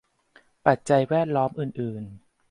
[0.65, 2.03] ปัจจัยแวดล้อมอื่นอื่น